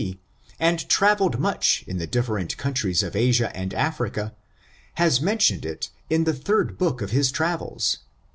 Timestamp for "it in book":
5.63-6.41